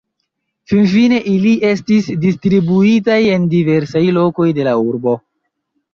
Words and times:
Finfine 0.71 1.19
ili 1.33 1.51
estis 1.73 2.09
distribuitaj 2.25 3.21
en 3.37 3.45
diversaj 3.55 4.03
lokoj 4.19 4.49
de 4.61 4.67
la 4.71 4.75
urbo. 4.91 5.15